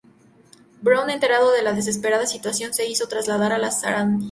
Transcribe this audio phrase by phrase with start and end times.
[0.81, 4.19] Brown, enterado de la desesperada situación, se hizo trasladar a la "Sarandí".